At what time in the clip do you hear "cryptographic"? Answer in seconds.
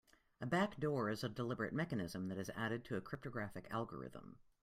3.01-3.67